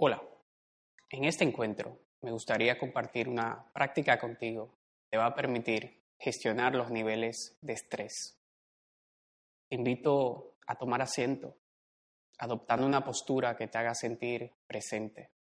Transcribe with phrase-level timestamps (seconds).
[0.00, 0.22] Hola,
[1.10, 6.76] en este encuentro me gustaría compartir una práctica contigo que te va a permitir gestionar
[6.76, 8.38] los niveles de estrés.
[9.68, 11.56] Te invito a tomar asiento,
[12.38, 15.32] adoptando una postura que te haga sentir presente.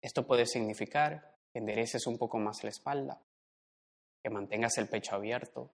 [0.00, 3.20] Esto puede significar que endereces un poco más la espalda,
[4.22, 5.72] que mantengas el pecho abierto,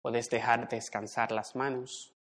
[0.00, 2.14] puedes dejar descansar las manos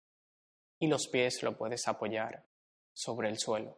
[0.78, 2.46] y los pies lo puedes apoyar
[2.94, 3.76] sobre el suelo.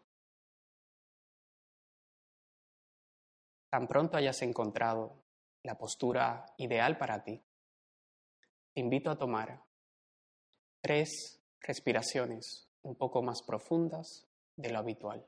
[3.71, 5.23] Tan pronto hayas encontrado
[5.63, 7.41] la postura ideal para ti,
[8.73, 9.63] te invito a tomar
[10.81, 15.27] tres respiraciones un poco más profundas de lo habitual.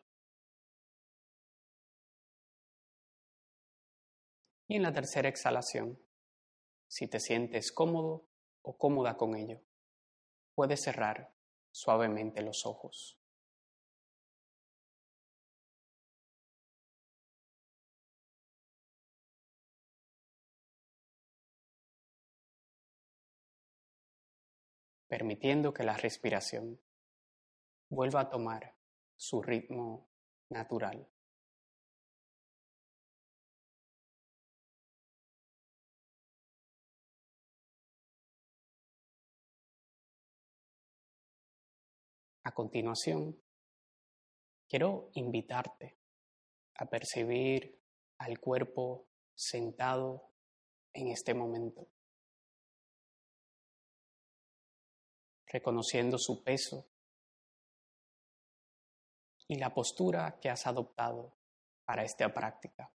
[4.69, 5.98] Y en la tercera exhalación,
[6.88, 8.27] si te sientes cómodo
[8.62, 9.61] o cómoda con ello,
[10.55, 11.33] puedes cerrar
[11.70, 13.22] suavemente los ojos.
[25.12, 26.80] Permitiendo que la respiración
[27.91, 28.74] vuelva a tomar
[29.14, 30.08] su ritmo
[30.48, 31.06] natural.
[42.44, 43.38] A continuación,
[44.66, 45.98] quiero invitarte
[46.77, 47.78] a percibir
[48.16, 50.30] al cuerpo sentado
[50.94, 51.86] en este momento.
[55.53, 56.89] Reconociendo su peso
[59.47, 61.36] y la postura que has adoptado
[61.84, 62.91] para esta práctica.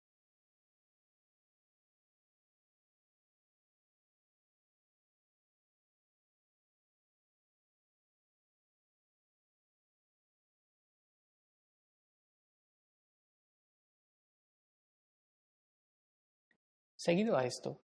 [16.96, 17.82] Seguido a esto,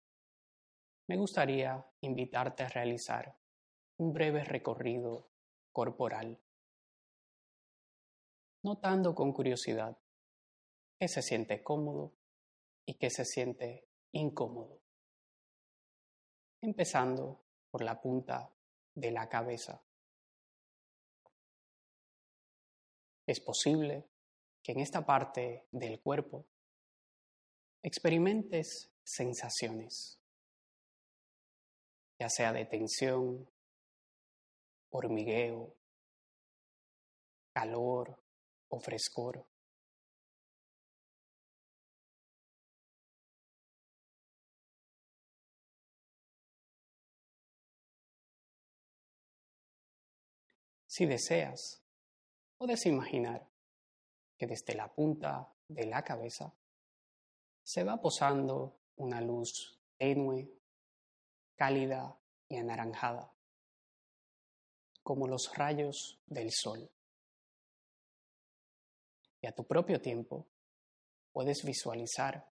[1.07, 3.35] me gustaría invitarte a realizar
[3.99, 5.31] un breve recorrido
[5.73, 6.39] corporal,
[8.63, 9.97] notando con curiosidad
[10.99, 12.13] qué se siente cómodo
[12.85, 14.81] y qué se siente incómodo,
[16.61, 18.51] empezando por la punta
[18.95, 19.83] de la cabeza.
[23.27, 24.09] Es posible
[24.63, 26.47] que en esta parte del cuerpo
[27.83, 30.21] experimentes sensaciones,
[32.19, 33.49] ya sea de tensión,
[34.91, 35.75] hormigueo,
[37.53, 38.23] calor
[38.69, 39.47] o frescor.
[50.87, 51.83] Si deseas,
[52.57, 53.47] puedes imaginar
[54.39, 56.55] que desde la punta de la cabeza
[57.63, 60.51] se va posando una luz tenue,
[61.55, 62.19] cálida
[62.49, 63.36] y anaranjada
[65.07, 66.91] como los rayos del sol.
[69.41, 70.49] Y a tu propio tiempo
[71.31, 72.51] puedes visualizar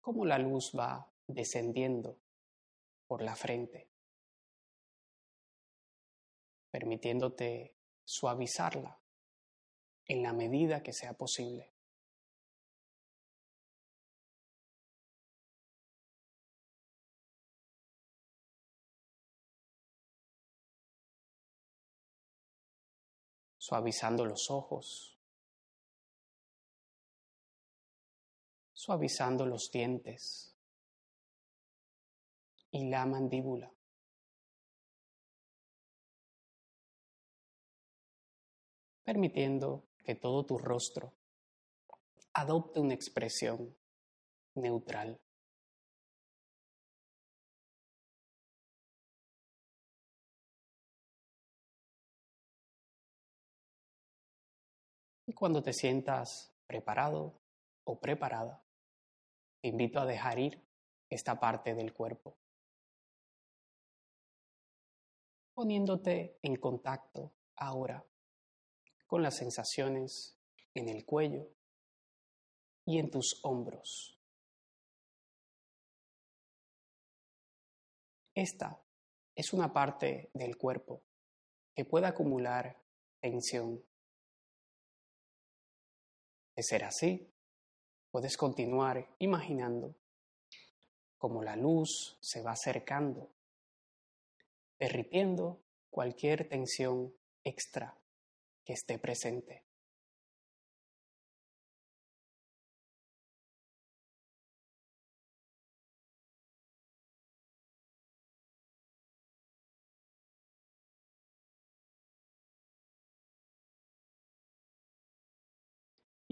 [0.00, 2.18] cómo la luz va descendiendo
[3.06, 3.88] por la frente,
[6.72, 8.98] permitiéndote suavizarla
[10.06, 11.71] en la medida que sea posible.
[23.62, 25.16] Suavizando los ojos,
[28.72, 30.56] suavizando los dientes
[32.72, 33.72] y la mandíbula.
[39.04, 41.12] permitiendo que todo tu rostro
[42.32, 43.76] adopte una expresión
[44.54, 45.20] neutral.
[55.32, 57.40] Y cuando te sientas preparado
[57.84, 58.62] o preparada,
[59.62, 60.62] te invito a dejar ir
[61.08, 62.36] esta parte del cuerpo,
[65.54, 68.04] poniéndote en contacto ahora
[69.06, 70.38] con las sensaciones
[70.74, 71.48] en el cuello
[72.84, 74.20] y en tus hombros.
[78.34, 78.84] Esta
[79.34, 81.02] es una parte del cuerpo
[81.74, 82.76] que puede acumular
[83.18, 83.82] tensión
[86.54, 87.30] de ser así,
[88.10, 89.94] puedes continuar imaginando
[91.16, 93.30] cómo la luz se va acercando,
[94.78, 97.14] derritiendo cualquier tensión
[97.44, 97.96] extra
[98.64, 99.64] que esté presente.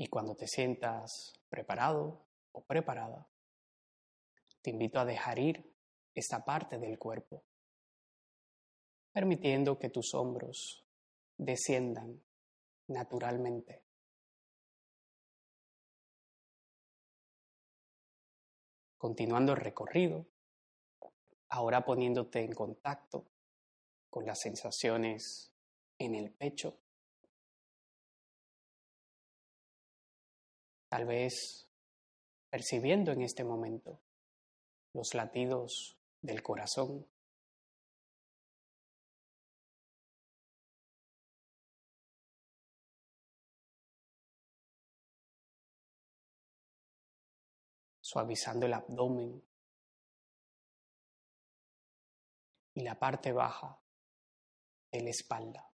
[0.00, 3.28] Y cuando te sientas preparado o preparada,
[4.62, 5.76] te invito a dejar ir
[6.14, 7.44] esta parte del cuerpo,
[9.12, 10.86] permitiendo que tus hombros
[11.36, 12.18] desciendan
[12.86, 13.84] naturalmente.
[18.96, 20.24] Continuando el recorrido,
[21.50, 23.26] ahora poniéndote en contacto
[24.08, 25.52] con las sensaciones
[25.98, 26.78] en el pecho.
[30.90, 31.68] Tal vez
[32.50, 34.02] percibiendo en este momento
[34.92, 37.06] los latidos del corazón.
[48.00, 49.40] Suavizando el abdomen
[52.74, 53.80] y la parte baja
[54.90, 55.69] de la espalda.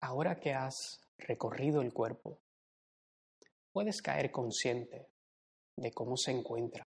[0.00, 2.40] Ahora que has recorrido el cuerpo,
[3.72, 5.08] puedes caer consciente
[5.76, 6.84] de cómo se encuentra.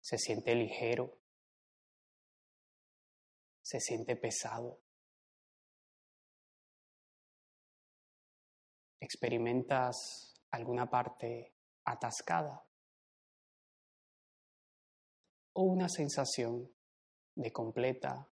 [0.00, 1.18] Se siente ligero,
[3.62, 4.78] se siente pesado.
[9.00, 11.54] ¿Experimentas alguna parte
[11.84, 12.64] atascada?
[15.54, 16.68] O una sensación
[17.36, 18.28] de completa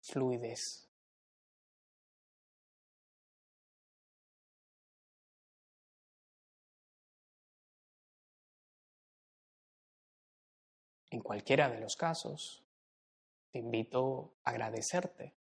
[0.00, 0.88] fluidez.
[11.10, 12.64] En cualquiera de los casos,
[13.50, 15.34] te invito a agradecerte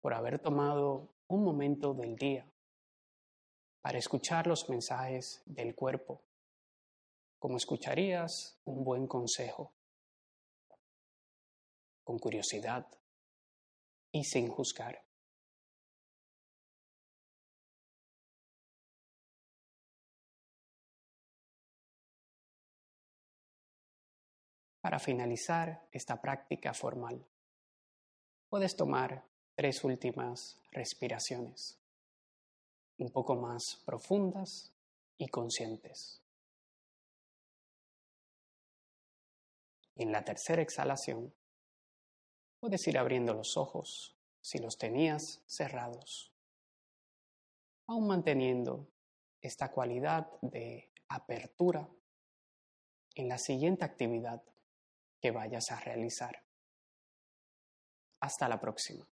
[0.00, 2.44] por haber tomado un momento del día
[3.80, 6.20] para escuchar los mensajes del cuerpo,
[7.38, 9.77] como escucharías un buen consejo
[12.08, 12.86] con curiosidad
[14.10, 15.04] y sin juzgar.
[24.80, 27.26] Para finalizar esta práctica formal,
[28.48, 31.78] puedes tomar tres últimas respiraciones,
[32.96, 34.72] un poco más profundas
[35.18, 36.22] y conscientes.
[39.98, 41.34] en la tercera exhalación,
[42.60, 46.32] Puedes ir abriendo los ojos si los tenías cerrados,
[47.86, 48.88] aún manteniendo
[49.40, 51.88] esta cualidad de apertura
[53.14, 54.42] en la siguiente actividad
[55.20, 56.44] que vayas a realizar.
[58.20, 59.06] Hasta la próxima.